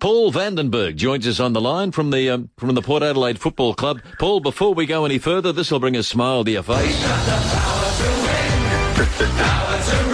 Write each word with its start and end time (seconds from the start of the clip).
Paul 0.00 0.32
Vandenbergh 0.32 0.94
joins 0.94 1.26
us 1.26 1.40
on 1.40 1.54
the 1.54 1.60
line 1.60 1.90
from 1.90 2.10
the 2.10 2.30
um, 2.30 2.50
from 2.56 2.74
the 2.74 2.82
Port 2.82 3.02
Adelaide 3.02 3.40
Football 3.40 3.74
Club. 3.74 4.00
Paul, 4.20 4.38
before 4.40 4.72
we 4.72 4.86
go 4.86 5.04
any 5.04 5.18
further, 5.18 5.52
this 5.52 5.72
will 5.72 5.80
bring 5.80 5.96
a 5.96 6.04
smile 6.04 6.44
to 6.44 6.50
your 6.50 6.62
face. 6.62 7.04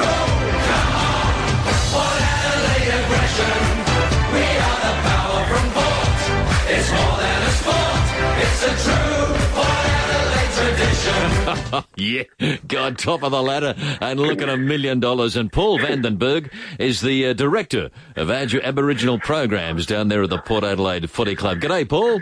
yeah, 11.97 12.25
God, 12.67 12.99
top 12.99 13.23
of 13.23 13.33
the 13.33 13.43
ladder 13.43 13.75
and 14.01 14.21
looking 14.21 14.43
at 14.43 14.49
a 14.51 14.57
million 14.57 15.01
dollars. 15.01 15.37
And 15.37 15.53
Paul 15.53 15.79
Vandenbergh 15.79 16.51
is 16.79 17.01
the 17.01 17.27
uh, 17.27 17.33
director 17.33 17.91
of 18.17 18.31
Ad- 18.31 18.55
Aboriginal 18.55 19.19
programs 19.19 19.87
down 19.87 20.09
there 20.09 20.23
at 20.23 20.31
the 20.31 20.39
Port 20.39 20.65
Adelaide 20.65 21.11
Footy 21.11 21.35
Club. 21.35 21.59
G'day, 21.59 21.89
Paul. 21.89 22.21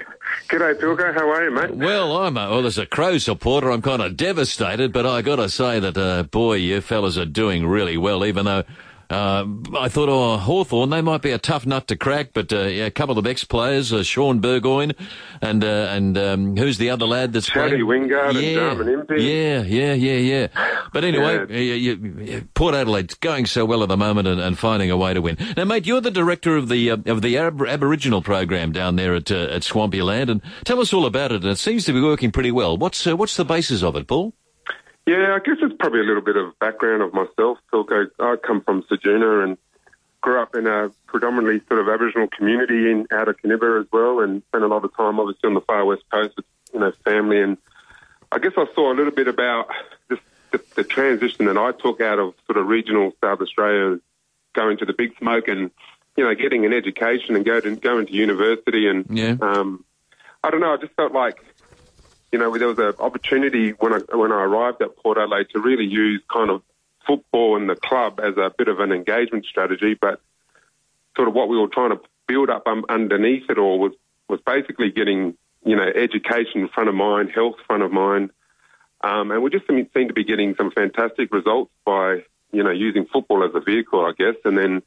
G'day, 0.49 0.75
Pilko. 0.75 1.15
How 1.15 1.29
are 1.31 1.45
you, 1.45 1.51
mate? 1.51 1.75
Well, 1.75 2.17
I'm 2.17 2.37
a, 2.37 2.51
well, 2.51 2.67
as 2.67 2.79
a 2.79 2.87
Crow 2.87 3.19
supporter, 3.19 3.71
I'm 3.71 3.83
kind 3.83 4.03
of 4.03 4.17
devastated, 4.17 4.93
but 4.93 5.07
I 5.07 5.23
got 5.23 5.37
to 5.37 5.49
say 5.49 5.81
that, 5.81 5.97
uh, 5.97 6.23
boy, 6.25 6.55
you 6.55 6.81
fellas 6.81 7.19
are 7.19 7.27
doing 7.27 7.67
really 7.67 7.97
well, 7.97 8.25
even 8.25 8.45
though 8.45 8.65
uh, 9.13 9.47
I 9.79 9.89
thought, 9.89 10.09
oh, 10.09 10.37
Hawthorn, 10.39 10.91
they 10.91 11.03
might 11.03 11.23
be 11.23 11.31
a 11.31 11.39
tough 11.39 11.67
nut 11.67 11.87
to 11.89 11.97
crack, 11.97 12.31
but 12.33 12.53
uh, 12.53 12.63
yeah, 12.63 12.87
a 12.87 12.91
couple 12.91 13.19
of 13.19 13.27
ex-players, 13.27 13.93
uh, 13.93 14.03
Shaun 14.03 14.41
Burgoyne, 14.41 14.93
and 15.41 15.63
uh, 15.63 15.67
and 15.91 16.17
um, 16.19 16.57
who's 16.57 16.79
the 16.79 16.91
other 16.91 17.07
lad 17.07 17.33
that's 17.33 17.47
Chatty 17.47 17.83
playing? 17.83 18.09
Wingard 18.09 18.35
yeah, 18.35 18.41
and 18.41 18.55
Jarman 18.57 18.89
Impey. 18.89 19.23
Yeah, 19.23 19.63
yeah, 19.63 19.93
yeah, 19.95 20.17
yeah. 20.49 20.83
But 20.93 21.05
anyway, 21.05 21.47
Yeah. 21.49 21.75
you, 21.75 21.93
you, 22.21 22.49
Port 22.55 22.75
Adelaide's 22.75 23.15
going 23.15 23.47
so 23.47 23.65
well 23.65 23.83
at 23.83 23.89
the 23.89 23.97
moment 23.97 24.29
and, 24.29 24.41
and 24.41 24.59
finding 24.59 24.91
a 24.91 24.97
way 24.97 25.15
to 25.15 25.21
win. 25.21 25.37
Now, 25.57 25.65
mate, 25.65 25.87
you're 25.87 26.01
the 26.01 26.11
director 26.11 26.57
of 26.57 26.69
the 26.69 26.91
uh, 26.91 26.97
of 27.07 27.23
the 27.23 27.37
Ab- 27.39 27.63
Aboriginal 27.63 28.23
program 28.23 28.73
down 28.73 28.97
there 28.97 29.15
at 29.15 29.31
uh, 29.31 29.37
at 29.51 29.63
Swampy 29.65 30.03
Land, 30.03 30.31
and 30.31 30.41
tell 30.65 30.81
us 30.81 30.93
all 30.93 31.07
about 31.07 31.33
it. 31.33 31.43
And 31.43 31.51
it 31.53 31.59
seems 31.59 31.85
to 31.85 31.93
be 31.93 32.01
working 32.01 32.33
pretty 32.33 32.51
well. 32.51 32.77
What's 32.77 33.07
uh, 33.07 33.17
what's 33.17 33.37
the 33.37 33.45
basis 33.45 33.83
of 33.83 33.97
it, 33.97 34.07
Paul? 34.07 34.35
Yeah, 35.07 35.35
I 35.35 35.41
guess 35.45 35.57
it's 35.61 35.75
probably 35.79 36.01
a 36.01 36.05
little 36.05 36.23
bit 36.23 36.37
of 36.37 36.57
background 36.61 37.03
of 37.03 37.13
myself, 37.13 37.59
Pilko. 37.73 38.07
I 38.21 38.37
come 38.37 38.61
from 38.61 38.83
Ceduna 38.85 39.45
and 39.45 39.59
grew 40.21 40.41
up 40.41 40.55
in 40.55 40.67
a 40.69 40.91
predominantly 41.07 41.61
sort 41.67 41.81
of 41.81 41.89
Aboriginal 41.89 42.29
community 42.29 42.91
in 42.91 43.07
out 43.11 43.29
of 43.29 43.37
Canberra 43.43 43.81
as 43.81 43.87
well, 43.93 44.21
and 44.21 44.43
spent 44.49 44.63
a 44.63 44.69
lot 44.69 44.85
of 44.85 44.97
time 44.97 45.19
obviously 45.19 45.49
on 45.49 45.55
the 45.55 45.61
far 45.63 45.85
west 45.85 46.03
coast 46.13 46.37
with 46.37 46.45
you 46.73 46.81
know 46.81 46.93
family. 47.05 47.41
And 47.43 47.59
I 48.31 48.39
guess 48.39 48.53
I 48.57 48.67
saw 48.75 48.93
a 48.93 48.95
little 48.95 49.11
bit 49.13 49.27
about 49.27 49.69
just 50.09 50.23
the, 50.53 50.63
the 50.77 50.85
transition 50.85 51.47
that 51.47 51.59
I 51.59 51.73
took 51.73 52.01
out 52.01 52.21
of 52.21 52.35
sort 52.47 52.59
of 52.59 52.69
regional 52.69 53.13
South 53.23 53.41
Australia, 53.41 53.99
going 54.55 54.79
to 54.79 54.85
the 54.85 54.93
big 54.93 55.17
smoke, 55.19 55.49
and 55.49 55.73
you 56.17 56.23
know 56.23 56.35
getting 56.37 56.65
an 56.65 56.73
education 56.73 57.35
and 57.35 57.45
go 57.45 57.59
to, 57.61 57.75
going 57.75 58.07
to 58.07 58.13
university. 58.13 58.87
And 58.87 59.05
Yeah. 59.11 59.35
um, 59.41 59.85
I 60.45 60.51
don't 60.51 60.61
know, 60.61 60.73
I 60.73 60.77
just 60.77 60.93
felt 60.95 61.13
like 61.13 61.45
you 62.33 62.39
know, 62.39 62.57
there 62.57 62.69
was 62.69 62.79
an 62.79 62.95
opportunity 62.99 63.71
when 63.73 63.93
I 63.93 63.99
when 64.17 64.33
I 64.33 64.43
arrived 64.43 64.81
at 64.81 64.97
Port 64.97 65.19
Adelaide 65.19 65.51
to 65.51 65.61
really 65.61 65.85
use 65.85 66.23
kind 66.33 66.51
of 66.51 66.63
football 67.07 67.57
and 67.57 67.69
the 67.69 67.77
club 67.77 68.21
as 68.21 68.37
a 68.39 68.51
bit 68.57 68.69
of 68.69 68.81
an 68.81 68.91
engagement 68.91 69.45
strategy, 69.45 69.95
but 70.01 70.21
sort 71.15 71.29
of 71.29 71.35
what 71.35 71.49
we 71.49 71.59
were 71.59 71.69
trying 71.69 71.91
to 71.91 72.01
build 72.27 72.49
up 72.49 72.67
um, 72.67 72.87
underneath 72.89 73.51
it 73.51 73.59
all 73.59 73.79
was 73.79 73.93
was 74.29 74.41
basically 74.47 74.91
getting 74.91 75.37
you 75.65 75.77
know 75.77 75.83
education 75.83 76.69
front 76.69 76.89
of 76.89 76.95
mind, 76.95 77.31
health 77.35 77.57
front 77.67 77.83
of 77.83 77.93
mind, 77.93 78.31
um, 79.03 79.31
and 79.31 79.43
we 79.43 79.51
just 79.51 79.67
seem 79.67 80.09
to 80.09 80.15
be 80.15 80.25
getting 80.25 80.55
some 80.57 80.71
fantastic 80.71 81.33
results 81.35 81.71
by 81.85 82.23
you 82.51 82.63
know 82.63 82.71
using 82.71 83.05
football 83.13 83.45
as 83.45 83.51
a 83.55 83.61
vehicle, 83.61 84.01
I 84.01 84.13
guess, 84.17 84.37
and 84.47 84.57
then 84.57 84.83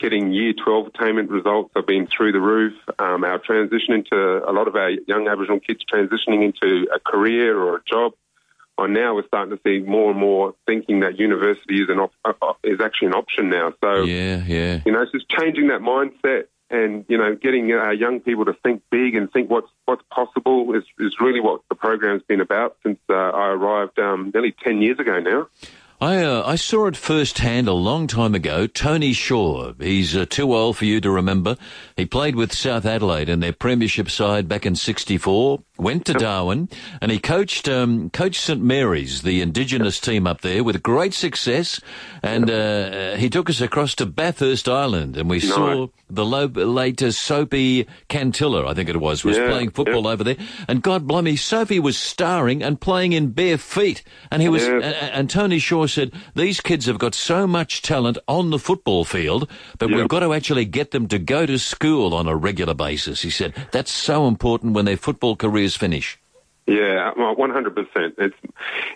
getting 0.00 0.32
year 0.32 0.52
12 0.52 0.88
attainment 0.88 1.30
results 1.30 1.70
have 1.76 1.86
been 1.86 2.06
through 2.06 2.32
the 2.32 2.40
roof. 2.40 2.74
Um, 2.98 3.22
our 3.22 3.38
transition 3.38 3.94
into 3.94 4.16
a 4.16 4.52
lot 4.52 4.66
of 4.66 4.74
our 4.74 4.90
young 4.90 5.28
Aboriginal 5.28 5.60
kids 5.60 5.84
transitioning 5.84 6.44
into 6.44 6.88
a 6.92 6.98
career 6.98 7.58
or 7.58 7.76
a 7.76 7.82
job. 7.84 8.12
And 8.78 8.94
now 8.94 9.14
we're 9.14 9.26
starting 9.26 9.54
to 9.54 9.62
see 9.62 9.86
more 9.86 10.10
and 10.10 10.18
more 10.18 10.54
thinking 10.66 11.00
that 11.00 11.18
university 11.18 11.82
is 11.82 11.90
an 11.90 11.98
op- 11.98 12.14
uh, 12.24 12.52
is 12.64 12.80
actually 12.80 13.08
an 13.08 13.14
option 13.14 13.50
now. 13.50 13.74
So 13.82 14.04
Yeah, 14.04 14.42
yeah. 14.46 14.80
you 14.86 14.92
know, 14.92 15.02
it's 15.02 15.12
just 15.12 15.28
changing 15.28 15.68
that 15.68 15.82
mindset 15.82 16.44
and 16.70 17.04
you 17.08 17.18
know, 17.18 17.34
getting 17.34 17.72
our 17.72 17.92
young 17.92 18.20
people 18.20 18.44
to 18.46 18.54
think 18.62 18.82
big 18.90 19.14
and 19.16 19.30
think 19.30 19.50
what's 19.50 19.68
what's 19.84 20.02
possible 20.10 20.74
is 20.74 20.84
is 20.98 21.14
really 21.20 21.40
what 21.40 21.60
the 21.68 21.74
program's 21.74 22.22
been 22.22 22.40
about 22.40 22.76
since 22.82 22.98
uh, 23.10 23.14
I 23.14 23.48
arrived 23.48 23.98
um, 23.98 24.30
nearly 24.32 24.54
ten 24.62 24.80
years 24.80 24.98
ago 24.98 25.18
now. 25.20 25.48
I 26.02 26.24
uh, 26.24 26.42
I 26.46 26.54
saw 26.54 26.86
it 26.86 26.96
firsthand 26.96 27.68
a 27.68 27.74
long 27.74 28.06
time 28.06 28.34
ago. 28.34 28.66
Tony 28.66 29.12
Shaw. 29.12 29.74
He's 29.78 30.16
uh, 30.16 30.24
too 30.24 30.54
old 30.54 30.78
for 30.78 30.86
you 30.86 30.98
to 30.98 31.10
remember. 31.10 31.58
He 31.94 32.06
played 32.06 32.36
with 32.36 32.54
South 32.54 32.86
Adelaide 32.86 33.28
in 33.28 33.40
their 33.40 33.52
premiership 33.52 34.08
side 34.08 34.48
back 34.48 34.64
in 34.64 34.76
'64. 34.76 35.62
Went 35.80 36.04
to 36.06 36.12
Darwin 36.14 36.68
and 37.00 37.10
he 37.10 37.18
coached 37.18 37.68
um, 37.68 38.10
coached 38.10 38.40
St 38.42 38.60
Mary's, 38.60 39.22
the 39.22 39.40
Indigenous 39.40 39.98
team 39.98 40.26
up 40.26 40.42
there, 40.42 40.62
with 40.62 40.82
great 40.82 41.14
success. 41.14 41.80
And 42.22 42.50
uh, 42.50 43.16
he 43.16 43.30
took 43.30 43.48
us 43.48 43.60
across 43.62 43.94
to 43.96 44.06
Bathurst 44.06 44.68
Island, 44.68 45.16
and 45.16 45.30
we 45.30 45.40
saw 45.40 45.86
the 46.10 46.24
lo- 46.26 46.46
later 46.46 47.12
Soapy 47.12 47.86
Kantilla, 48.08 48.66
I 48.68 48.74
think 48.74 48.88
it 48.88 49.00
was, 49.00 49.24
was 49.24 49.36
Yeah, 49.38 49.48
playing 49.48 49.70
football 49.70 50.06
over 50.06 50.22
there. 50.22 50.36
And 50.68 50.82
God 50.82 51.06
blimey, 51.06 51.36
Soapy 51.36 51.78
was 51.80 51.96
starring 51.96 52.62
and 52.62 52.80
playing 52.80 53.12
in 53.12 53.30
bare 53.30 53.56
feet. 53.56 54.02
And 54.30 54.42
he 54.42 54.48
was, 54.48 54.64
Yeah. 54.66 54.74
and, 54.74 54.84
and 54.84 55.30
Tony 55.30 55.58
Shaw 55.58 55.86
said, 55.86 56.12
these 56.34 56.60
kids 56.60 56.86
have 56.86 56.98
got 56.98 57.14
so 57.14 57.46
much 57.46 57.80
talent 57.80 58.18
on 58.28 58.50
the 58.50 58.58
football 58.58 59.04
field, 59.04 59.48
but 59.78 59.88
we've 59.90 60.08
got 60.08 60.20
to 60.20 60.34
actually 60.34 60.64
get 60.66 60.90
them 60.90 61.06
to 61.08 61.18
go 61.18 61.46
to 61.46 61.58
school 61.58 62.12
on 62.12 62.26
a 62.28 62.36
regular 62.36 62.74
basis. 62.74 63.22
He 63.22 63.30
said, 63.30 63.54
that's 63.72 63.92
so 63.92 64.26
important 64.26 64.74
when 64.74 64.84
their 64.84 64.96
football 64.98 65.36
careers 65.36 65.69
finish. 65.76 66.18
Yeah, 66.66 67.10
uh, 67.10 67.14
well, 67.16 67.34
one 67.34 67.50
hundred 67.50 67.74
percent. 67.74 68.14
It's 68.18 68.36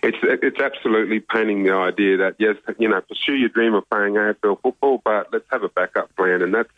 it's 0.01 0.17
it's 0.21 0.59
absolutely 0.59 1.19
painting 1.19 1.63
the 1.63 1.73
idea 1.73 2.17
that 2.17 2.35
yes, 2.39 2.55
you 2.79 2.87
know, 2.87 3.01
pursue 3.01 3.33
your 3.33 3.49
dream 3.49 3.73
of 3.73 3.89
playing 3.89 4.13
AFL 4.13 4.61
football, 4.61 5.01
but 5.03 5.33
let's 5.33 5.45
have 5.51 5.63
a 5.63 5.69
backup 5.69 6.15
plan, 6.15 6.41
and 6.41 6.53
that's 6.53 6.69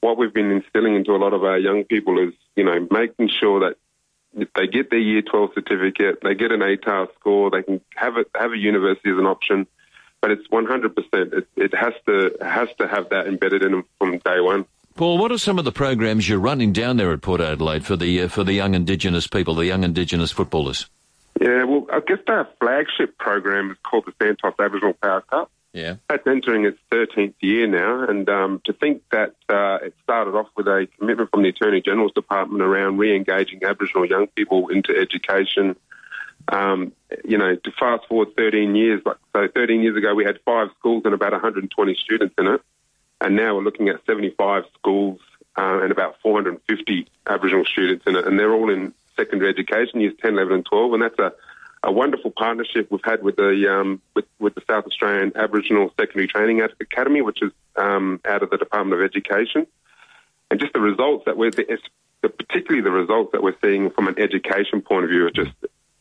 what 0.00 0.18
we've 0.18 0.34
been 0.34 0.50
instilling 0.50 0.94
into 0.94 1.12
a 1.12 1.16
lot 1.16 1.32
of 1.32 1.42
our 1.42 1.58
young 1.58 1.84
people 1.84 2.18
is 2.18 2.34
you 2.54 2.64
know 2.64 2.86
making 2.90 3.28
sure 3.28 3.60
that 3.60 3.76
they 4.54 4.66
get 4.66 4.90
their 4.90 4.98
Year 4.98 5.22
Twelve 5.22 5.50
certificate, 5.54 6.18
they 6.22 6.34
get 6.34 6.52
an 6.52 6.60
ATAR 6.60 7.08
score, 7.14 7.50
they 7.50 7.62
can 7.62 7.80
have 7.94 8.18
it 8.18 8.28
have 8.34 8.52
a 8.52 8.58
university 8.58 9.10
as 9.10 9.18
an 9.18 9.26
option, 9.26 9.66
but 10.20 10.30
it's 10.30 10.50
one 10.50 10.66
hundred 10.66 10.94
percent. 10.94 11.32
It 11.32 11.48
it 11.56 11.74
has 11.74 11.94
to 12.06 12.36
has 12.42 12.68
to 12.78 12.88
have 12.88 13.08
that 13.08 13.26
embedded 13.26 13.62
in 13.62 13.72
them 13.72 13.84
from 13.98 14.18
day 14.18 14.40
one. 14.40 14.66
Paul, 14.96 15.18
what 15.18 15.30
are 15.30 15.36
some 15.36 15.58
of 15.58 15.66
the 15.66 15.72
programs 15.72 16.26
you're 16.26 16.38
running 16.38 16.72
down 16.72 16.96
there 16.96 17.12
at 17.12 17.20
Port 17.20 17.42
Adelaide 17.42 17.84
for 17.84 17.96
the 17.96 18.22
uh, 18.22 18.28
for 18.28 18.44
the 18.44 18.54
young 18.54 18.74
Indigenous 18.74 19.26
people, 19.26 19.54
the 19.54 19.66
young 19.66 19.84
Indigenous 19.84 20.32
footballers? 20.32 20.86
Yeah, 21.38 21.64
well, 21.64 21.86
I 21.92 22.00
guess 22.00 22.18
our 22.28 22.48
flagship 22.58 23.18
program 23.18 23.70
is 23.70 23.76
called 23.82 24.06
the 24.06 24.12
Santos 24.18 24.54
Aboriginal 24.58 24.94
Power 24.94 25.20
Cup. 25.20 25.50
Yeah. 25.74 25.96
That's 26.08 26.26
entering 26.26 26.64
its 26.64 26.78
13th 26.90 27.34
year 27.40 27.66
now, 27.66 28.08
and 28.08 28.26
um, 28.30 28.62
to 28.64 28.72
think 28.72 29.02
that 29.12 29.34
uh, 29.50 29.84
it 29.84 29.94
started 30.02 30.34
off 30.34 30.46
with 30.56 30.66
a 30.66 30.88
commitment 30.98 31.30
from 31.30 31.42
the 31.42 31.50
Attorney 31.50 31.82
General's 31.82 32.12
Department 32.12 32.62
around 32.62 32.96
re-engaging 32.96 33.62
Aboriginal 33.62 34.06
young 34.06 34.28
people 34.28 34.68
into 34.68 34.96
education. 34.96 35.76
Um, 36.48 36.92
you 37.22 37.36
know, 37.36 37.54
to 37.54 37.70
fast 37.78 38.06
forward 38.08 38.28
13 38.38 38.74
years, 38.74 39.02
like 39.04 39.18
so, 39.34 39.48
13 39.54 39.82
years 39.82 39.96
ago 39.98 40.14
we 40.14 40.24
had 40.24 40.38
five 40.46 40.68
schools 40.78 41.02
and 41.04 41.12
about 41.12 41.32
120 41.32 41.94
students 42.02 42.34
in 42.38 42.46
it, 42.46 42.62
and 43.20 43.36
now 43.36 43.54
we're 43.56 43.62
looking 43.62 43.88
at 43.88 44.04
75 44.06 44.64
schools 44.74 45.20
uh, 45.56 45.80
and 45.82 45.90
about 45.90 46.16
450 46.22 47.08
Aboriginal 47.26 47.64
students 47.64 48.04
in 48.06 48.16
it, 48.16 48.26
and 48.26 48.38
they're 48.38 48.52
all 48.52 48.70
in 48.70 48.92
secondary 49.16 49.50
education, 49.50 50.00
years 50.00 50.14
10, 50.20 50.34
11, 50.34 50.52
and 50.52 50.66
12, 50.66 50.92
and 50.92 51.02
that's 51.02 51.18
a 51.18 51.32
a 51.82 51.92
wonderful 51.92 52.32
partnership 52.32 52.90
we've 52.90 53.00
had 53.04 53.22
with 53.22 53.36
the 53.36 53.72
um, 53.72 54.02
with, 54.14 54.24
with 54.38 54.54
the 54.54 54.62
South 54.66 54.86
Australian 54.86 55.32
Aboriginal 55.36 55.92
Secondary 55.98 56.26
Training 56.26 56.60
Academy, 56.60 57.22
which 57.22 57.42
is 57.42 57.52
um, 57.76 58.20
out 58.24 58.42
of 58.42 58.50
the 58.50 58.58
Department 58.58 59.00
of 59.00 59.04
Education, 59.04 59.66
and 60.50 60.58
just 60.58 60.72
the 60.72 60.80
results 60.80 61.24
that 61.26 61.36
we're 61.36 61.52
particularly 62.20 62.82
the 62.82 62.90
results 62.90 63.30
that 63.32 63.42
we're 63.42 63.56
seeing 63.62 63.90
from 63.90 64.08
an 64.08 64.18
education 64.18 64.82
point 64.82 65.04
of 65.04 65.10
view 65.10 65.26
are 65.26 65.30
just 65.30 65.52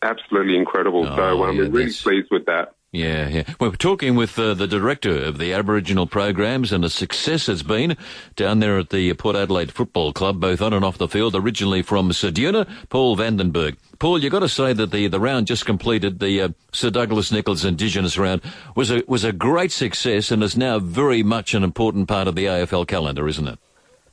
absolutely 0.01 0.57
incredible. 0.57 1.05
Oh, 1.05 1.15
so 1.15 1.43
um, 1.43 1.55
yeah, 1.55 1.63
we're 1.63 1.69
really 1.69 1.93
pleased 1.93 2.31
with 2.31 2.45
that. 2.47 2.73
Yeah, 2.95 3.27
yeah. 3.27 3.43
Well, 3.59 3.71
we're 3.71 3.75
talking 3.75 4.15
with 4.15 4.39
uh, 4.39 4.53
the 4.53 4.67
director 4.67 5.23
of 5.25 5.37
the 5.37 5.51
Aboriginal 5.51 6.07
programs 6.07 6.71
and 6.71 6.81
the 6.81 6.89
success 6.89 7.49
it's 7.49 7.61
been 7.61 7.97
down 8.37 8.59
there 8.59 8.79
at 8.79 8.89
the 8.89 9.13
Port 9.15 9.35
Adelaide 9.35 9.73
Football 9.73 10.13
Club, 10.13 10.39
both 10.39 10.61
on 10.61 10.71
and 10.71 10.85
off 10.85 10.97
the 10.97 11.09
field, 11.09 11.35
originally 11.35 11.81
from 11.81 12.09
Ceduna, 12.11 12.69
Paul 12.87 13.17
Vandenbergh. 13.17 13.75
Paul, 13.99 14.23
you've 14.23 14.31
got 14.31 14.39
to 14.39 14.49
say 14.49 14.71
that 14.71 14.91
the, 14.91 15.07
the 15.07 15.19
round 15.19 15.45
just 15.45 15.65
completed, 15.65 16.19
the 16.19 16.41
uh, 16.41 16.49
Sir 16.71 16.89
Douglas 16.89 17.33
Nicholls 17.33 17.65
Indigenous 17.65 18.17
round, 18.17 18.41
was 18.77 18.91
a, 18.91 19.03
was 19.07 19.25
a 19.25 19.33
great 19.33 19.73
success 19.73 20.31
and 20.31 20.41
is 20.41 20.55
now 20.55 20.79
very 20.79 21.21
much 21.21 21.53
an 21.53 21.63
important 21.63 22.07
part 22.07 22.29
of 22.29 22.35
the 22.35 22.45
AFL 22.45 22.87
calendar, 22.87 23.27
isn't 23.27 23.47
it? 23.47 23.59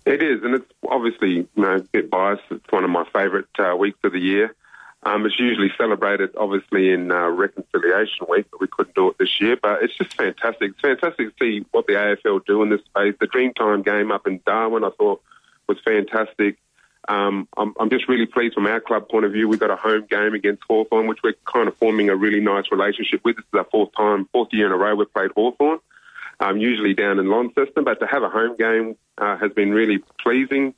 It 0.04 0.24
is, 0.24 0.42
and 0.42 0.56
it's 0.56 0.66
obviously 0.90 1.30
you 1.30 1.48
know 1.54 1.76
a 1.76 1.80
bit 1.80 2.10
biased. 2.10 2.42
It's 2.50 2.70
one 2.70 2.82
of 2.82 2.90
my 2.90 3.04
favourite 3.12 3.46
uh, 3.60 3.76
weeks 3.76 4.00
of 4.02 4.12
the 4.12 4.18
year. 4.18 4.56
Um, 5.04 5.26
it's 5.26 5.38
usually 5.38 5.72
celebrated, 5.76 6.30
obviously, 6.38 6.90
in 6.90 7.10
uh, 7.10 7.28
Reconciliation 7.28 8.26
Week, 8.28 8.46
but 8.50 8.60
we 8.60 8.68
couldn't 8.68 8.94
do 8.94 9.08
it 9.08 9.18
this 9.18 9.40
year. 9.40 9.56
But 9.60 9.82
it's 9.82 9.96
just 9.96 10.14
fantastic. 10.14 10.72
It's 10.72 10.80
fantastic 10.80 11.36
to 11.36 11.44
see 11.44 11.66
what 11.72 11.86
the 11.86 11.94
AFL 11.94 12.44
do 12.46 12.62
in 12.62 12.70
this 12.70 12.82
space. 12.84 13.14
The 13.18 13.26
Dreamtime 13.26 13.84
game 13.84 14.12
up 14.12 14.26
in 14.26 14.40
Darwin, 14.46 14.84
I 14.84 14.90
thought, 14.90 15.20
was 15.68 15.78
fantastic. 15.84 16.58
Um, 17.08 17.48
I'm, 17.56 17.74
I'm, 17.80 17.90
just 17.90 18.08
really 18.08 18.26
pleased 18.26 18.54
from 18.54 18.66
our 18.66 18.80
club 18.80 19.08
point 19.08 19.24
of 19.24 19.32
view. 19.32 19.48
We've 19.48 19.58
got 19.58 19.70
a 19.70 19.76
home 19.76 20.06
game 20.08 20.34
against 20.34 20.62
Hawthorn, 20.68 21.08
which 21.08 21.18
we're 21.24 21.34
kind 21.52 21.66
of 21.66 21.76
forming 21.76 22.10
a 22.10 22.14
really 22.14 22.38
nice 22.38 22.66
relationship 22.70 23.22
with. 23.24 23.36
This 23.36 23.44
is 23.52 23.58
our 23.58 23.66
fourth 23.72 23.90
time, 23.96 24.28
fourth 24.32 24.50
year 24.52 24.66
in 24.66 24.72
a 24.72 24.76
row 24.76 24.94
we've 24.94 25.12
played 25.12 25.32
Hawthorn, 25.32 25.80
um, 26.38 26.58
usually 26.58 26.94
down 26.94 27.18
in 27.18 27.28
Launceston, 27.28 27.82
but 27.82 27.98
to 27.98 28.06
have 28.06 28.22
a 28.22 28.28
home 28.28 28.56
game 28.56 28.96
uh, 29.18 29.36
has 29.36 29.50
been 29.52 29.72
really 29.72 29.98
pleasing. 30.22 30.74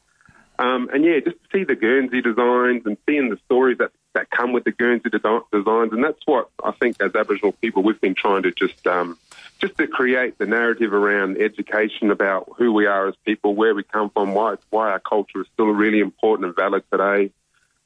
Um, 0.58 0.88
and 0.94 1.04
yeah, 1.04 1.20
just 1.22 1.36
to 1.36 1.58
see 1.58 1.64
the 1.64 1.74
Guernsey 1.74 2.22
designs 2.22 2.86
and 2.86 2.96
seeing 3.06 3.28
the 3.28 3.38
stories 3.44 3.76
that, 3.78 3.90
that 4.14 4.30
come 4.30 4.52
with 4.52 4.64
the 4.64 4.72
Guernsey 4.72 5.10
designs, 5.10 5.92
and 5.92 6.02
that's 6.02 6.20
what 6.24 6.48
I 6.62 6.70
think 6.72 7.00
as 7.00 7.14
Aboriginal 7.14 7.52
people 7.52 7.82
we've 7.82 8.00
been 8.00 8.14
trying 8.14 8.44
to 8.44 8.52
just 8.52 8.86
um, 8.86 9.18
just 9.60 9.76
to 9.78 9.86
create 9.86 10.38
the 10.38 10.46
narrative 10.46 10.92
around 10.92 11.36
education 11.38 12.10
about 12.10 12.52
who 12.56 12.72
we 12.72 12.86
are 12.86 13.08
as 13.08 13.14
people, 13.24 13.54
where 13.54 13.74
we 13.74 13.82
come 13.82 14.10
from, 14.10 14.34
why 14.34 14.56
why 14.70 14.90
our 14.90 15.00
culture 15.00 15.42
is 15.42 15.46
still 15.52 15.66
really 15.66 16.00
important 16.00 16.46
and 16.46 16.56
valid 16.56 16.84
today. 16.90 17.30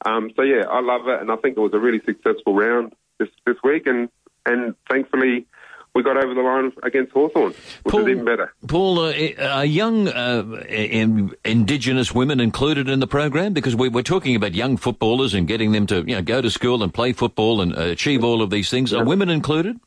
Um, 0.05 0.31
so 0.37 0.43
yeah, 0.43 0.65
I 0.69 0.81
love 0.81 1.09
it, 1.09 1.21
and 1.21 1.31
I 1.31 1.37
think 1.37 1.57
it 1.57 1.61
was 1.61 1.75
a 1.75 1.79
really 1.79 2.01
successful 2.01 2.55
round 2.55 2.95
this 3.19 3.29
this 3.45 3.57
week, 3.65 3.87
and 3.87 4.09
and 4.47 4.75
thankfully 4.89 5.47
we 5.94 6.02
got 6.02 6.17
over 6.17 6.35
the 6.35 6.40
line 6.40 6.73
against 6.82 7.12
Hawthorn, 7.12 7.55
which 7.82 7.93
Paul, 7.93 8.00
is 8.02 8.08
even 8.08 8.25
better. 8.25 8.52
Paul, 8.67 9.00
uh, 9.00 9.12
are 9.40 9.64
young 9.64 10.08
uh, 10.08 10.64
in, 10.69 11.35
Indigenous 11.44 12.14
women 12.14 12.40
included 12.40 12.88
in 12.88 13.00
the 13.00 13.06
program? 13.06 13.52
Because 13.52 13.75
we, 13.75 13.88
are 13.88 14.02
talking 14.02 14.37
about 14.37 14.55
young 14.55 14.76
footballers 14.76 15.35
and 15.35 15.49
getting 15.49 15.73
them 15.73 15.87
to 15.87 16.05
you 16.06 16.14
know 16.14 16.23
go 16.23 16.40
to 16.40 16.50
school 16.50 16.82
and 16.82 16.93
play 16.93 17.12
football 17.12 17.61
and 17.61 17.76
uh, 17.76 17.82
achieve 17.82 18.25
all 18.25 18.43
of 18.43 18.50
these 18.50 18.70
things. 18.70 18.93
Are 18.93 19.05
women 19.05 19.29
included? 19.29 19.79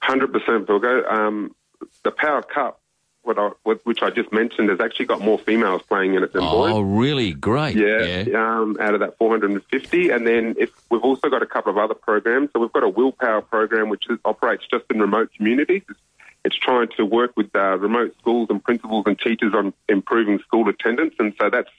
Hundred 0.00 0.32
percent, 0.32 0.66
Pilko. 0.66 1.10
Um, 1.12 1.54
the 2.02 2.10
Power 2.10 2.42
Cup, 2.42 2.80
I, 3.26 3.50
which 3.84 4.02
I 4.02 4.10
just 4.10 4.32
mentioned, 4.32 4.68
has 4.70 4.80
actually 4.80 5.06
got 5.06 5.20
more 5.20 5.38
females 5.38 5.82
playing 5.88 6.14
in 6.14 6.22
it 6.22 6.32
than 6.32 6.42
oh, 6.42 6.50
boys. 6.50 6.72
Oh, 6.72 6.80
really? 6.80 7.32
Great. 7.32 7.76
Yeah. 7.76 8.22
yeah. 8.22 8.58
Um, 8.58 8.76
out 8.80 8.94
of 8.94 9.00
that 9.00 9.16
450, 9.18 10.10
and 10.10 10.26
then 10.26 10.54
if, 10.58 10.70
we've 10.90 11.02
also 11.02 11.28
got 11.28 11.42
a 11.42 11.46
couple 11.46 11.72
of 11.72 11.78
other 11.78 11.94
programs. 11.94 12.50
So 12.52 12.60
we've 12.60 12.72
got 12.72 12.82
a 12.82 12.88
Willpower 12.88 13.42
program, 13.42 13.88
which 13.88 14.04
is, 14.10 14.18
operates 14.24 14.64
just 14.70 14.84
in 14.90 15.00
remote 15.00 15.30
communities. 15.36 15.82
It's, 15.88 16.00
it's 16.44 16.56
trying 16.56 16.88
to 16.96 17.04
work 17.06 17.32
with 17.36 17.54
uh, 17.54 17.78
remote 17.78 18.14
schools 18.20 18.48
and 18.50 18.62
principals 18.62 19.04
and 19.06 19.18
teachers 19.18 19.54
on 19.54 19.72
improving 19.88 20.38
school 20.40 20.68
attendance, 20.68 21.14
and 21.18 21.34
so 21.40 21.48
that's 21.48 21.70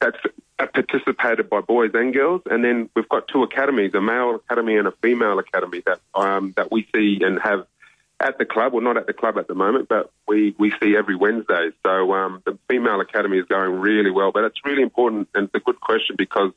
that's 0.00 0.18
participated 0.72 1.50
by 1.50 1.60
boys 1.60 1.90
and 1.94 2.12
girls. 2.12 2.42
And 2.50 2.64
then 2.64 2.88
we've 2.94 3.08
got 3.08 3.28
two 3.28 3.42
academies, 3.42 3.94
a 3.94 4.00
male 4.00 4.36
academy 4.36 4.76
and 4.76 4.86
a 4.88 4.92
female 5.02 5.38
academy 5.38 5.82
that 5.86 6.00
um, 6.14 6.52
that 6.56 6.70
we 6.70 6.86
see 6.94 7.20
and 7.22 7.38
have 7.40 7.66
at 8.20 8.38
the 8.38 8.44
club. 8.44 8.72
Well, 8.72 8.82
not 8.82 8.96
at 8.96 9.06
the 9.06 9.12
club 9.12 9.38
at 9.38 9.48
the 9.48 9.54
moment, 9.54 9.88
but 9.88 10.10
we, 10.26 10.54
we 10.58 10.72
see 10.82 10.96
every 10.96 11.16
Wednesday. 11.16 11.70
So 11.84 12.12
um, 12.12 12.42
the 12.44 12.58
female 12.68 13.00
academy 13.00 13.38
is 13.38 13.46
going 13.46 13.78
really 13.80 14.10
well. 14.10 14.32
But 14.32 14.44
it's 14.44 14.58
really 14.64 14.82
important 14.82 15.28
and 15.34 15.44
it's 15.46 15.54
a 15.54 15.60
good 15.60 15.80
question 15.80 16.16
because 16.18 16.52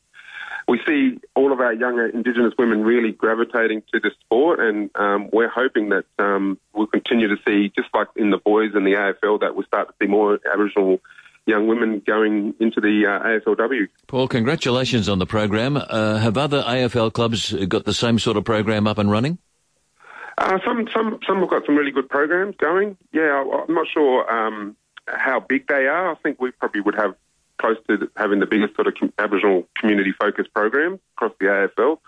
we 0.67 0.79
see 0.87 1.19
all 1.35 1.51
of 1.51 1.59
our 1.59 1.73
younger 1.73 2.07
Indigenous 2.07 2.53
women 2.57 2.83
really 2.83 3.11
gravitating 3.11 3.83
to 3.93 3.99
the 3.99 4.11
sport, 4.21 4.59
and 4.59 4.89
um, 4.95 5.29
we're 5.31 5.49
hoping 5.49 5.89
that 5.89 6.05
um, 6.19 6.59
we'll 6.73 6.87
continue 6.87 7.27
to 7.27 7.37
see, 7.45 7.71
just 7.75 7.89
like 7.93 8.07
in 8.15 8.29
the 8.29 8.37
boys 8.37 8.71
and 8.73 8.85
the 8.85 8.91
AFL, 8.91 9.41
that 9.41 9.55
we'll 9.55 9.65
start 9.65 9.87
to 9.89 9.93
see 10.01 10.07
more 10.07 10.39
Aboriginal 10.51 10.99
young 11.47 11.67
women 11.67 12.01
going 12.05 12.53
into 12.59 12.79
the 12.79 13.05
uh, 13.07 13.39
AFLW. 13.39 13.87
Paul, 14.07 14.27
congratulations 14.27 15.09
on 15.09 15.19
the 15.19 15.25
program. 15.25 15.75
Uh, 15.77 16.17
have 16.17 16.37
other 16.37 16.61
AFL 16.61 17.11
clubs 17.11 17.51
got 17.67 17.85
the 17.85 17.93
same 17.93 18.19
sort 18.19 18.37
of 18.37 18.45
program 18.45 18.87
up 18.87 18.97
and 18.97 19.09
running? 19.09 19.39
Uh, 20.41 20.57
some, 20.65 20.87
some, 20.91 21.19
some 21.27 21.39
have 21.39 21.49
got 21.49 21.65
some 21.67 21.75
really 21.75 21.91
good 21.91 22.09
programs 22.09 22.55
going. 22.57 22.97
Yeah, 23.13 23.43
I'm 23.67 23.75
not 23.75 23.87
sure 23.87 24.27
um, 24.27 24.75
how 25.05 25.39
big 25.39 25.67
they 25.67 25.85
are. 25.85 26.11
I 26.11 26.15
think 26.15 26.41
we 26.41 26.49
probably 26.49 26.81
would 26.81 26.95
have 26.95 27.13
close 27.59 27.77
to 27.87 28.09
having 28.17 28.39
the 28.39 28.47
biggest 28.47 28.73
sort 28.73 28.87
of 28.87 28.95
Aboriginal 29.19 29.67
community 29.77 30.11
focused 30.11 30.51
program 30.51 30.99
across 31.15 31.33
the 31.39 31.45
AFL. 31.45 31.99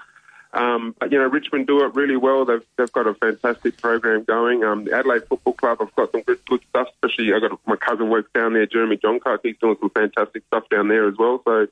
Um, 0.51 0.95
but 0.99 1.11
you 1.11 1.19
know, 1.19 1.27
Richmond 1.27 1.67
do 1.67 1.85
it 1.85 1.93
really 1.93 2.17
well. 2.17 2.43
They've 2.43 2.65
they've 2.75 2.91
got 2.91 3.05
a 3.05 3.13
fantastic 3.13 3.79
program 3.79 4.23
going. 4.23 4.63
Um, 4.63 4.85
the 4.85 4.93
Adelaide 4.93 5.27
Football 5.27 5.53
Club 5.53 5.77
I've 5.81 5.95
got 5.95 6.11
some 6.11 6.21
good 6.21 6.43
good 6.45 6.61
stuff. 6.69 6.87
Especially, 7.03 7.35
I 7.35 7.39
got 7.39 7.59
my 7.67 7.75
cousin 7.75 8.09
works 8.09 8.31
down 8.33 8.53
there, 8.53 8.65
Jeremy 8.65 8.97
Johncock. 8.97 9.41
He's 9.43 9.57
doing 9.61 9.77
some 9.79 9.91
fantastic 9.91 10.43
stuff 10.47 10.67
down 10.69 10.87
there 10.87 11.07
as 11.07 11.17
well. 11.19 11.39
So, 11.45 11.67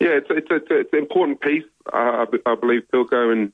yeah, 0.00 0.18
it's 0.18 0.26
it's 0.28 0.48
it's, 0.50 0.66
it's 0.70 0.92
an 0.92 0.98
important 0.98 1.40
piece, 1.40 1.64
uh, 1.92 2.26
I 2.46 2.54
believe, 2.56 2.82
Pilko, 2.92 3.30
and 3.30 3.52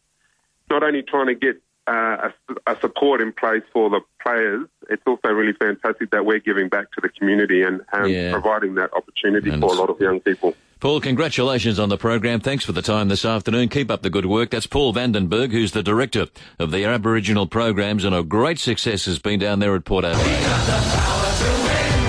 not 0.70 0.82
only 0.82 1.02
trying 1.02 1.26
to 1.26 1.34
get 1.34 1.60
uh, 1.90 2.30
a, 2.48 2.72
a, 2.72 2.80
support 2.80 3.20
in 3.20 3.32
place 3.32 3.62
for 3.72 3.90
the 3.90 4.00
players, 4.22 4.68
it's 4.88 5.02
also 5.06 5.28
really 5.28 5.54
fantastic 5.54 6.10
that 6.10 6.24
we're 6.24 6.38
giving 6.38 6.68
back 6.68 6.92
to 6.92 7.00
the 7.00 7.08
community 7.08 7.62
and, 7.62 7.80
and 7.92 8.12
yeah. 8.12 8.30
providing 8.30 8.76
that 8.76 8.94
opportunity 8.94 9.50
and 9.50 9.60
for 9.60 9.74
a 9.74 9.76
lot 9.76 9.90
of 9.90 10.00
young 10.00 10.20
people. 10.20 10.54
Paul, 10.78 11.00
congratulations 11.00 11.78
on 11.80 11.88
the 11.88 11.98
program. 11.98 12.40
Thanks 12.40 12.64
for 12.64 12.72
the 12.72 12.80
time 12.80 13.08
this 13.08 13.24
afternoon. 13.24 13.68
Keep 13.68 13.90
up 13.90 14.02
the 14.02 14.10
good 14.10 14.26
work. 14.26 14.50
That's 14.50 14.66
Paul 14.66 14.94
Vandenbergh, 14.94 15.50
who's 15.50 15.72
the 15.72 15.82
director 15.82 16.28
of 16.58 16.70
the 16.70 16.84
Aboriginal 16.84 17.46
programs 17.46 18.04
and 18.04 18.14
a 18.14 18.22
great 18.22 18.60
success 18.60 19.04
has 19.06 19.18
been 19.18 19.40
down 19.40 19.58
there 19.58 19.74
at 19.74 19.84
Port 19.84 20.04
Adelaide. 20.04 21.99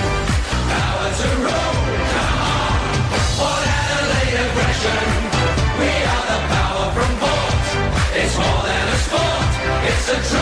It's 10.14 10.34
a. 10.34 10.41